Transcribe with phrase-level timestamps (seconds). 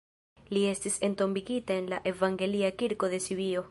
[0.57, 3.59] Li estis entombigita en la evangelia kirko de Sibio.